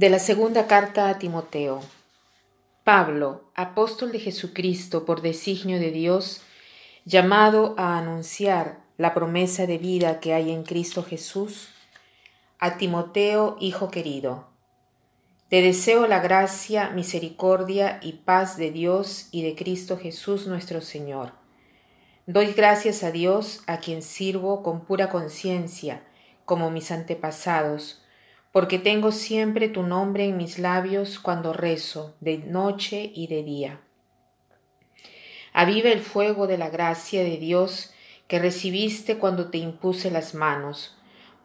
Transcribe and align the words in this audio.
De 0.00 0.08
la 0.08 0.18
segunda 0.18 0.66
carta 0.66 1.10
a 1.10 1.18
Timoteo. 1.18 1.82
Pablo, 2.84 3.50
apóstol 3.54 4.12
de 4.12 4.18
Jesucristo 4.18 5.04
por 5.04 5.20
designio 5.20 5.78
de 5.78 5.90
Dios, 5.90 6.40
llamado 7.04 7.74
a 7.76 7.98
anunciar 7.98 8.80
la 8.96 9.12
promesa 9.12 9.66
de 9.66 9.76
vida 9.76 10.18
que 10.18 10.32
hay 10.32 10.52
en 10.52 10.62
Cristo 10.62 11.02
Jesús, 11.04 11.68
a 12.58 12.78
Timoteo, 12.78 13.58
hijo 13.60 13.90
querido. 13.90 14.48
Te 15.50 15.60
deseo 15.60 16.06
la 16.06 16.20
gracia, 16.20 16.88
misericordia 16.88 18.00
y 18.00 18.12
paz 18.12 18.56
de 18.56 18.70
Dios 18.70 19.28
y 19.32 19.42
de 19.42 19.54
Cristo 19.54 19.98
Jesús 19.98 20.46
nuestro 20.46 20.80
Señor. 20.80 21.32
Doy 22.24 22.54
gracias 22.54 23.02
a 23.02 23.10
Dios, 23.10 23.62
a 23.66 23.80
quien 23.80 24.00
sirvo 24.00 24.62
con 24.62 24.80
pura 24.80 25.10
conciencia, 25.10 26.04
como 26.46 26.70
mis 26.70 26.90
antepasados, 26.90 28.00
porque 28.52 28.78
tengo 28.78 29.12
siempre 29.12 29.68
tu 29.68 29.82
nombre 29.82 30.26
en 30.26 30.36
mis 30.36 30.58
labios 30.58 31.18
cuando 31.18 31.52
rezo, 31.52 32.16
de 32.20 32.38
noche 32.38 33.12
y 33.14 33.28
de 33.28 33.42
día. 33.42 33.80
Aviva 35.52 35.90
el 35.90 36.00
fuego 36.00 36.46
de 36.46 36.58
la 36.58 36.68
gracia 36.68 37.22
de 37.22 37.36
Dios 37.36 37.92
que 38.28 38.38
recibiste 38.38 39.18
cuando 39.18 39.50
te 39.50 39.58
impuse 39.58 40.10
las 40.10 40.34
manos, 40.34 40.96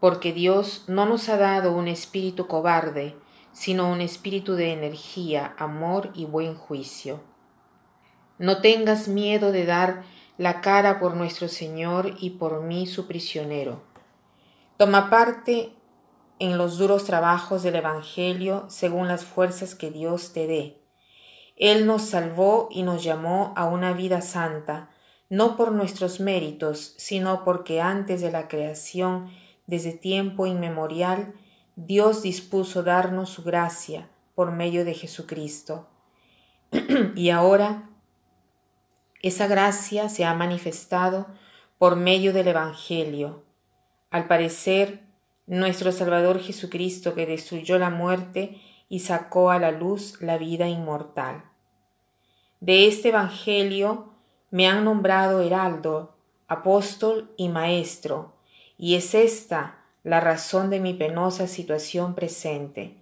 porque 0.00 0.32
Dios 0.32 0.84
no 0.86 1.06
nos 1.06 1.28
ha 1.28 1.36
dado 1.36 1.72
un 1.72 1.88
espíritu 1.88 2.46
cobarde, 2.46 3.16
sino 3.52 3.90
un 3.90 4.00
espíritu 4.00 4.54
de 4.54 4.72
energía, 4.72 5.54
amor 5.58 6.10
y 6.14 6.24
buen 6.24 6.54
juicio. 6.54 7.22
No 8.38 8.60
tengas 8.60 9.08
miedo 9.08 9.52
de 9.52 9.64
dar 9.64 10.02
la 10.36 10.60
cara 10.60 10.98
por 10.98 11.14
nuestro 11.14 11.48
Señor 11.48 12.16
y 12.18 12.30
por 12.30 12.62
mí 12.62 12.86
su 12.86 13.06
prisionero. 13.06 13.82
Toma 14.76 15.08
parte 15.08 15.72
en 16.38 16.58
los 16.58 16.78
duros 16.78 17.04
trabajos 17.04 17.62
del 17.62 17.76
Evangelio 17.76 18.64
según 18.68 19.08
las 19.08 19.24
fuerzas 19.24 19.74
que 19.74 19.90
Dios 19.90 20.32
te 20.32 20.46
dé. 20.46 20.80
Él 21.56 21.86
nos 21.86 22.02
salvó 22.02 22.68
y 22.70 22.82
nos 22.82 23.04
llamó 23.04 23.52
a 23.56 23.66
una 23.66 23.92
vida 23.92 24.20
santa, 24.20 24.90
no 25.28 25.56
por 25.56 25.72
nuestros 25.72 26.20
méritos, 26.20 26.94
sino 26.98 27.44
porque 27.44 27.80
antes 27.80 28.20
de 28.20 28.32
la 28.32 28.48
creación, 28.48 29.30
desde 29.66 29.92
tiempo 29.92 30.46
inmemorial, 30.46 31.34
Dios 31.76 32.22
dispuso 32.22 32.82
darnos 32.82 33.30
su 33.30 33.42
gracia 33.42 34.08
por 34.34 34.52
medio 34.52 34.84
de 34.84 34.94
Jesucristo. 34.94 35.88
y 37.14 37.30
ahora 37.30 37.88
esa 39.22 39.46
gracia 39.46 40.08
se 40.08 40.24
ha 40.24 40.34
manifestado 40.34 41.26
por 41.78 41.96
medio 41.96 42.32
del 42.32 42.48
Evangelio. 42.48 43.42
Al 44.10 44.26
parecer, 44.26 45.03
nuestro 45.46 45.92
Salvador 45.92 46.40
Jesucristo 46.40 47.14
que 47.14 47.26
destruyó 47.26 47.78
la 47.78 47.90
muerte 47.90 48.60
y 48.88 49.00
sacó 49.00 49.50
a 49.50 49.58
la 49.58 49.70
luz 49.70 50.20
la 50.20 50.38
vida 50.38 50.68
inmortal. 50.68 51.44
De 52.60 52.86
este 52.86 53.10
Evangelio 53.10 54.14
me 54.50 54.66
han 54.66 54.84
nombrado 54.84 55.42
heraldo, 55.42 56.16
apóstol 56.48 57.32
y 57.36 57.48
maestro, 57.48 58.36
y 58.78 58.94
es 58.94 59.14
esta 59.14 59.84
la 60.02 60.20
razón 60.20 60.70
de 60.70 60.80
mi 60.80 60.94
penosa 60.94 61.46
situación 61.46 62.14
presente. 62.14 62.96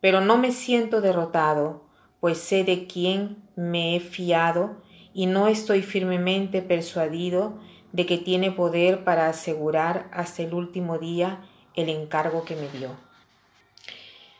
Pero 0.00 0.20
no 0.20 0.36
me 0.36 0.52
siento 0.52 1.00
derrotado, 1.00 1.84
pues 2.20 2.38
sé 2.38 2.64
de 2.64 2.86
quién 2.86 3.42
me 3.56 3.96
he 3.96 4.00
fiado 4.00 4.82
y 5.12 5.26
no 5.26 5.48
estoy 5.48 5.82
firmemente 5.82 6.62
persuadido 6.62 7.58
de 7.92 8.04
que 8.04 8.18
tiene 8.18 8.50
poder 8.50 9.04
para 9.04 9.28
asegurar 9.28 10.08
hasta 10.12 10.42
el 10.42 10.52
último 10.54 10.98
día 10.98 11.48
el 11.76 11.90
encargo 11.90 12.44
que 12.44 12.56
me 12.56 12.68
dio. 12.68 12.90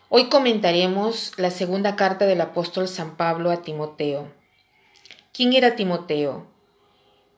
Hoy 0.08 0.28
comentaremos 0.28 1.32
la 1.36 1.50
segunda 1.50 1.96
carta 1.96 2.26
del 2.26 2.40
apóstol 2.40 2.88
San 2.88 3.16
Pablo 3.16 3.50
a 3.50 3.62
Timoteo. 3.62 4.32
¿Quién 5.32 5.52
era 5.52 5.76
Timoteo? 5.76 6.46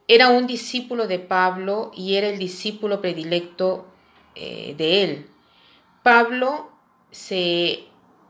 Era 0.07 0.29
un 0.29 0.47
discípulo 0.47 1.07
de 1.07 1.19
Pablo 1.19 1.91
y 1.93 2.15
era 2.15 2.29
el 2.29 2.39
discípulo 2.39 3.01
predilecto 3.01 3.87
eh, 4.35 4.73
de 4.77 5.03
él. 5.03 5.29
Pablo 6.01 6.71
se, 7.11 7.83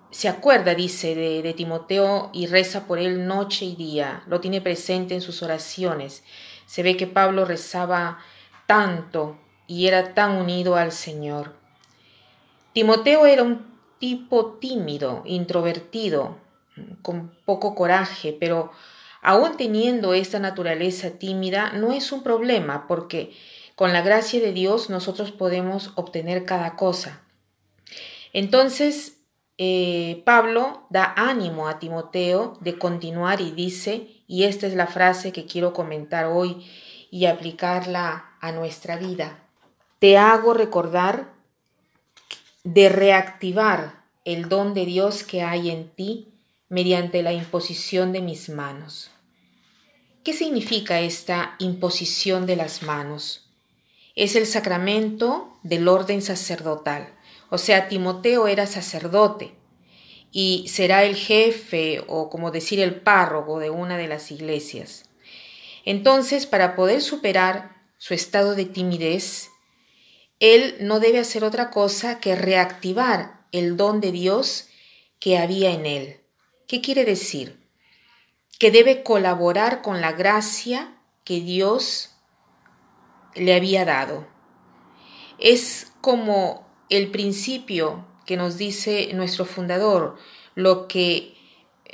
se 0.09 0.27
acuerda, 0.27 0.73
dice, 0.73 1.15
de, 1.15 1.41
de 1.41 1.53
Timoteo 1.53 2.31
y 2.33 2.47
reza 2.47 2.87
por 2.87 2.97
él 2.97 3.27
noche 3.27 3.65
y 3.65 3.75
día, 3.75 4.23
lo 4.25 4.39
tiene 4.39 4.59
presente 4.59 5.13
en 5.13 5.21
sus 5.21 5.43
oraciones. 5.43 6.23
Se 6.65 6.81
ve 6.81 6.97
que 6.97 7.07
Pablo 7.07 7.45
rezaba 7.45 8.19
tanto 8.65 9.37
y 9.67 9.87
era 9.87 10.15
tan 10.15 10.37
unido 10.37 10.75
al 10.75 10.91
Señor. 10.91 11.58
Timoteo 12.79 13.25
era 13.25 13.43
un 13.43 13.65
tipo 13.99 14.53
tímido, 14.53 15.21
introvertido, 15.25 16.37
con 17.01 17.35
poco 17.43 17.75
coraje, 17.75 18.31
pero 18.39 18.71
aún 19.21 19.57
teniendo 19.57 20.13
esta 20.13 20.39
naturaleza 20.39 21.09
tímida, 21.19 21.73
no 21.73 21.91
es 21.91 22.13
un 22.13 22.23
problema 22.23 22.87
porque 22.87 23.33
con 23.75 23.91
la 23.91 24.01
gracia 24.01 24.39
de 24.39 24.53
Dios 24.53 24.89
nosotros 24.89 25.33
podemos 25.33 25.91
obtener 25.95 26.45
cada 26.45 26.77
cosa. 26.77 27.21
Entonces, 28.31 29.17
eh, 29.57 30.23
Pablo 30.25 30.83
da 30.89 31.13
ánimo 31.17 31.67
a 31.67 31.79
Timoteo 31.79 32.57
de 32.61 32.77
continuar 32.77 33.41
y 33.41 33.51
dice, 33.51 34.07
y 34.25 34.45
esta 34.45 34.67
es 34.67 34.73
la 34.73 34.87
frase 34.87 35.33
que 35.33 35.45
quiero 35.45 35.73
comentar 35.73 36.27
hoy 36.27 36.65
y 37.11 37.25
aplicarla 37.25 38.37
a 38.39 38.53
nuestra 38.53 38.95
vida, 38.95 39.43
te 39.99 40.17
hago 40.17 40.53
recordar 40.53 41.38
de 42.63 42.89
reactivar 42.89 44.03
el 44.25 44.49
don 44.49 44.73
de 44.73 44.85
Dios 44.85 45.23
que 45.23 45.41
hay 45.41 45.69
en 45.69 45.89
ti 45.89 46.33
mediante 46.67 47.23
la 47.23 47.33
imposición 47.33 48.11
de 48.11 48.21
mis 48.21 48.49
manos. 48.49 49.11
¿Qué 50.23 50.33
significa 50.33 50.99
esta 50.99 51.55
imposición 51.59 52.45
de 52.45 52.55
las 52.55 52.83
manos? 52.83 53.49
Es 54.15 54.35
el 54.35 54.45
sacramento 54.45 55.57
del 55.63 55.87
orden 55.87 56.21
sacerdotal. 56.21 57.13
O 57.49 57.57
sea, 57.57 57.87
Timoteo 57.87 58.47
era 58.47 58.67
sacerdote 58.67 59.53
y 60.31 60.67
será 60.67 61.03
el 61.03 61.15
jefe 61.15 62.03
o 62.07 62.29
como 62.29 62.51
decir 62.51 62.79
el 62.79 63.01
párroco 63.01 63.59
de 63.59 63.69
una 63.69 63.97
de 63.97 64.07
las 64.07 64.31
iglesias. 64.31 65.05
Entonces, 65.85 66.45
para 66.45 66.75
poder 66.75 67.01
superar 67.01 67.77
su 67.97 68.13
estado 68.13 68.55
de 68.55 68.65
timidez, 68.65 69.49
él 70.39 70.77
no 70.79 70.99
debe 70.99 71.19
hacer 71.19 71.43
otra 71.43 71.69
cosa 71.69 72.19
que 72.19 72.35
reactivar 72.35 73.41
el 73.51 73.77
don 73.77 73.99
de 73.99 74.11
Dios 74.11 74.69
que 75.19 75.37
había 75.37 75.71
en 75.71 75.85
él. 75.85 76.21
¿Qué 76.67 76.81
quiere 76.81 77.03
decir? 77.03 77.59
Que 78.57 78.71
debe 78.71 79.03
colaborar 79.03 79.81
con 79.81 80.01
la 80.01 80.13
gracia 80.13 80.97
que 81.23 81.41
Dios 81.41 82.15
le 83.35 83.53
había 83.53 83.85
dado. 83.85 84.27
Es 85.37 85.91
como 86.01 86.67
el 86.89 87.11
principio 87.11 88.05
que 88.25 88.37
nos 88.37 88.57
dice 88.57 89.11
nuestro 89.13 89.45
fundador, 89.45 90.17
lo 90.55 90.87
que 90.87 91.35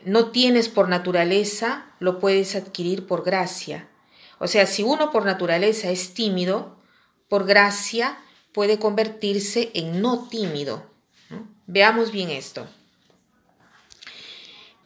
no 0.03 0.31
tienes 0.31 0.69
por 0.69 0.89
naturaleza, 0.89 1.93
lo 1.99 2.19
puedes 2.19 2.55
adquirir 2.55 3.07
por 3.07 3.23
gracia. 3.23 3.89
O 4.39 4.47
sea, 4.47 4.65
si 4.65 4.83
uno 4.83 5.11
por 5.11 5.25
naturaleza 5.25 5.89
es 5.89 6.13
tímido, 6.13 6.77
por 7.29 7.45
gracia 7.45 8.17
puede 8.55 8.79
convertirse 8.79 9.69
en 9.73 10.01
no 10.01 10.29
tímido. 10.29 10.89
Veamos 11.67 12.11
bien 12.11 12.29
esto. 12.29 12.65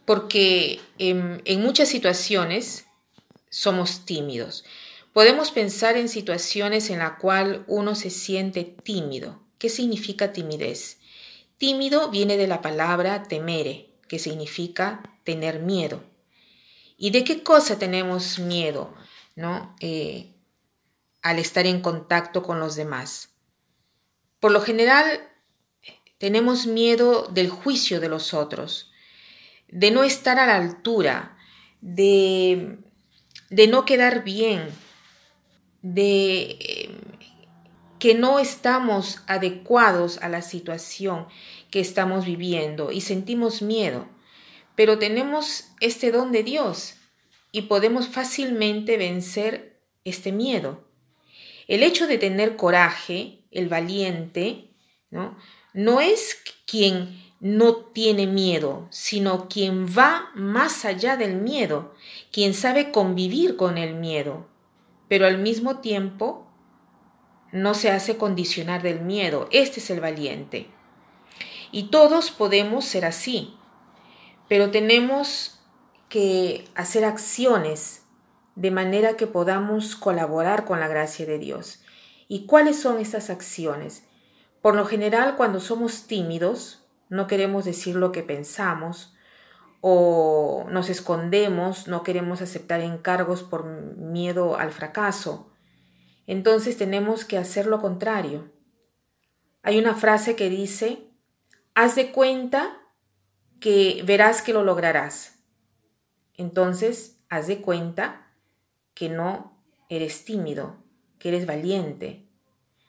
Porque 0.04 0.80
en, 0.98 1.40
en 1.44 1.62
muchas 1.62 1.88
situaciones 1.88 2.86
somos 3.48 4.04
tímidos. 4.04 4.64
Podemos 5.12 5.52
pensar 5.52 5.96
en 5.96 6.08
situaciones 6.08 6.90
en 6.90 6.98
la 6.98 7.16
cual 7.16 7.64
uno 7.68 7.94
se 7.94 8.10
siente 8.10 8.64
tímido. 8.64 9.40
¿Qué 9.58 9.68
significa 9.68 10.32
timidez? 10.32 10.98
Tímido 11.56 12.10
viene 12.10 12.36
de 12.36 12.48
la 12.48 12.62
palabra 12.62 13.22
temere, 13.22 13.90
que 14.08 14.18
significa 14.18 15.16
tener 15.22 15.60
miedo. 15.60 16.02
¿Y 16.96 17.10
de 17.10 17.22
qué 17.22 17.44
cosa 17.44 17.78
tenemos 17.78 18.40
miedo? 18.40 18.92
¿no? 19.36 19.76
Eh, 19.78 20.34
al 21.22 21.38
estar 21.38 21.66
en 21.66 21.82
contacto 21.82 22.42
con 22.42 22.58
los 22.58 22.74
demás. 22.74 23.29
Por 24.40 24.52
lo 24.52 24.62
general, 24.62 25.28
tenemos 26.18 26.66
miedo 26.66 27.28
del 27.28 27.50
juicio 27.50 28.00
de 28.00 28.08
los 28.08 28.34
otros, 28.34 28.90
de 29.68 29.90
no 29.90 30.02
estar 30.02 30.38
a 30.38 30.46
la 30.46 30.56
altura, 30.56 31.36
de, 31.80 32.78
de 33.50 33.66
no 33.68 33.84
quedar 33.84 34.24
bien, 34.24 34.68
de 35.82 36.56
eh, 36.60 36.90
que 37.98 38.14
no 38.14 38.38
estamos 38.38 39.22
adecuados 39.26 40.18
a 40.22 40.28
la 40.28 40.42
situación 40.42 41.26
que 41.70 41.80
estamos 41.80 42.24
viviendo 42.24 42.92
y 42.92 43.02
sentimos 43.02 43.62
miedo. 43.62 44.08
Pero 44.74 44.98
tenemos 44.98 45.68
este 45.80 46.10
don 46.10 46.32
de 46.32 46.42
Dios 46.42 46.94
y 47.52 47.62
podemos 47.62 48.08
fácilmente 48.08 48.96
vencer 48.96 49.82
este 50.04 50.32
miedo. 50.32 50.88
El 51.68 51.82
hecho 51.82 52.06
de 52.06 52.18
tener 52.18 52.56
coraje 52.56 53.39
el 53.50 53.68
valiente, 53.68 54.70
¿no? 55.10 55.36
No 55.72 56.00
es 56.00 56.42
quien 56.66 57.20
no 57.40 57.76
tiene 57.76 58.26
miedo, 58.26 58.86
sino 58.90 59.48
quien 59.48 59.86
va 59.86 60.30
más 60.34 60.84
allá 60.84 61.16
del 61.16 61.36
miedo, 61.36 61.94
quien 62.32 62.52
sabe 62.54 62.92
convivir 62.92 63.56
con 63.56 63.78
el 63.78 63.94
miedo, 63.94 64.46
pero 65.08 65.26
al 65.26 65.38
mismo 65.38 65.78
tiempo 65.78 66.46
no 67.52 67.74
se 67.74 67.90
hace 67.90 68.16
condicionar 68.16 68.82
del 68.82 69.00
miedo. 69.00 69.48
Este 69.50 69.80
es 69.80 69.90
el 69.90 70.00
valiente. 70.00 70.68
Y 71.72 71.84
todos 71.84 72.30
podemos 72.30 72.84
ser 72.84 73.04
así, 73.04 73.54
pero 74.48 74.70
tenemos 74.70 75.60
que 76.08 76.64
hacer 76.74 77.04
acciones 77.04 78.02
de 78.54 78.70
manera 78.70 79.16
que 79.16 79.26
podamos 79.26 79.96
colaborar 79.96 80.64
con 80.64 80.80
la 80.80 80.88
gracia 80.88 81.24
de 81.24 81.38
Dios. 81.38 81.82
¿Y 82.32 82.46
cuáles 82.46 82.78
son 82.78 83.00
estas 83.00 83.28
acciones? 83.28 84.04
Por 84.62 84.76
lo 84.76 84.86
general, 84.86 85.34
cuando 85.34 85.58
somos 85.58 86.06
tímidos, 86.06 86.86
no 87.08 87.26
queremos 87.26 87.64
decir 87.64 87.96
lo 87.96 88.12
que 88.12 88.22
pensamos 88.22 89.16
o 89.80 90.64
nos 90.70 90.90
escondemos, 90.90 91.88
no 91.88 92.04
queremos 92.04 92.40
aceptar 92.40 92.82
encargos 92.82 93.42
por 93.42 93.64
miedo 93.64 94.56
al 94.56 94.70
fracaso. 94.70 95.50
Entonces 96.28 96.78
tenemos 96.78 97.24
que 97.24 97.36
hacer 97.36 97.66
lo 97.66 97.80
contrario. 97.80 98.52
Hay 99.64 99.80
una 99.80 99.96
frase 99.96 100.36
que 100.36 100.48
dice, 100.48 101.10
haz 101.74 101.96
de 101.96 102.12
cuenta 102.12 102.78
que 103.58 104.04
verás 104.06 104.40
que 104.40 104.52
lo 104.52 104.62
lograrás. 104.62 105.40
Entonces, 106.34 107.18
haz 107.28 107.48
de 107.48 107.60
cuenta 107.60 108.32
que 108.94 109.08
no 109.08 109.60
eres 109.88 110.24
tímido, 110.24 110.79
que 111.20 111.28
eres 111.28 111.46
valiente. 111.46 112.26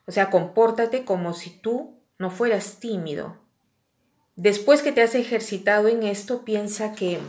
O 0.07 0.11
sea, 0.11 0.31
compórtate 0.31 1.05
como 1.05 1.35
si 1.35 1.51
tú 1.51 1.99
no 2.17 2.31
fueras 2.31 2.79
tímido. 2.79 3.37
Después 4.35 4.81
que 4.81 4.91
te 4.91 5.03
has 5.03 5.13
ejercitado 5.13 5.87
en 5.87 6.01
esto, 6.01 6.43
piensa 6.43 6.93
que 6.93 7.19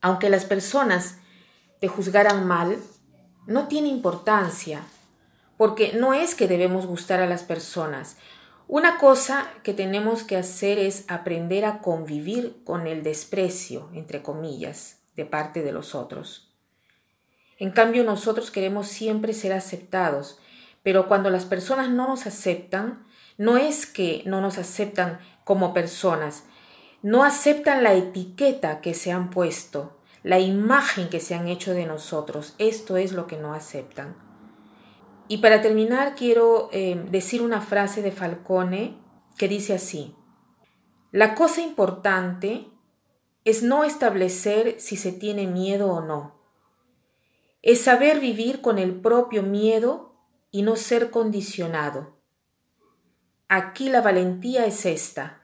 aunque 0.00 0.30
las 0.30 0.44
personas 0.44 1.18
te 1.80 1.88
juzgaran 1.88 2.46
mal, 2.46 2.78
no 3.46 3.66
tiene 3.66 3.88
importancia, 3.88 4.82
porque 5.56 5.94
no 5.94 6.14
es 6.14 6.34
que 6.34 6.46
debemos 6.46 6.86
gustar 6.86 7.20
a 7.20 7.26
las 7.26 7.42
personas. 7.42 8.16
Una 8.68 8.98
cosa 8.98 9.48
que 9.62 9.72
tenemos 9.72 10.22
que 10.22 10.36
hacer 10.36 10.78
es 10.78 11.04
aprender 11.08 11.64
a 11.64 11.80
convivir 11.80 12.62
con 12.64 12.86
el 12.86 13.02
desprecio, 13.02 13.88
entre 13.94 14.22
comillas, 14.22 14.98
de 15.16 15.24
parte 15.24 15.62
de 15.62 15.72
los 15.72 15.94
otros. 15.94 16.45
En 17.58 17.70
cambio, 17.70 18.04
nosotros 18.04 18.50
queremos 18.50 18.88
siempre 18.88 19.32
ser 19.32 19.52
aceptados, 19.52 20.38
pero 20.82 21.08
cuando 21.08 21.30
las 21.30 21.44
personas 21.44 21.90
no 21.90 22.06
nos 22.06 22.26
aceptan, 22.26 23.06
no 23.38 23.56
es 23.56 23.86
que 23.86 24.22
no 24.26 24.40
nos 24.40 24.58
aceptan 24.58 25.18
como 25.44 25.74
personas, 25.74 26.44
no 27.02 27.24
aceptan 27.24 27.82
la 27.82 27.94
etiqueta 27.94 28.80
que 28.80 28.94
se 28.94 29.12
han 29.12 29.30
puesto, 29.30 29.96
la 30.22 30.40
imagen 30.40 31.08
que 31.08 31.20
se 31.20 31.34
han 31.34 31.48
hecho 31.48 31.72
de 31.72 31.86
nosotros. 31.86 32.54
Esto 32.58 32.96
es 32.96 33.12
lo 33.12 33.26
que 33.26 33.36
no 33.36 33.54
aceptan. 33.54 34.16
Y 35.28 35.38
para 35.38 35.60
terminar, 35.60 36.14
quiero 36.14 36.68
eh, 36.72 37.00
decir 37.10 37.42
una 37.42 37.60
frase 37.60 38.02
de 38.02 38.12
Falcone 38.12 38.98
que 39.36 39.48
dice 39.48 39.74
así, 39.74 40.14
la 41.12 41.34
cosa 41.34 41.62
importante 41.62 42.68
es 43.44 43.62
no 43.62 43.84
establecer 43.84 44.76
si 44.78 44.96
se 44.96 45.12
tiene 45.12 45.46
miedo 45.46 45.90
o 45.90 46.00
no. 46.00 46.35
Es 47.66 47.82
saber 47.82 48.20
vivir 48.20 48.60
con 48.60 48.78
el 48.78 49.00
propio 49.00 49.42
miedo 49.42 50.14
y 50.52 50.62
no 50.62 50.76
ser 50.76 51.10
condicionado. 51.10 52.16
Aquí 53.48 53.88
la 53.88 54.02
valentía 54.02 54.66
es 54.66 54.86
esta. 54.86 55.42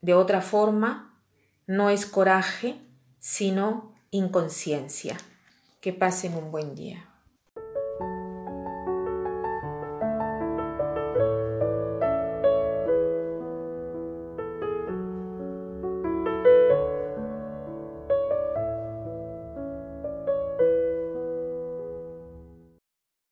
De 0.00 0.14
otra 0.14 0.40
forma, 0.40 1.22
no 1.66 1.90
es 1.90 2.06
coraje, 2.06 2.80
sino 3.18 3.94
inconsciencia. 4.10 5.18
Que 5.82 5.92
pasen 5.92 6.34
un 6.34 6.50
buen 6.50 6.74
día. 6.74 7.13